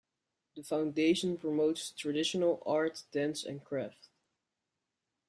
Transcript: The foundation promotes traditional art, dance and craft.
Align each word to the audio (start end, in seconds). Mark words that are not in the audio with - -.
The 0.55 0.63
foundation 0.63 1.37
promotes 1.37 1.91
traditional 1.91 2.63
art, 2.65 3.03
dance 3.11 3.43
and 3.43 3.63
craft. 3.63 4.09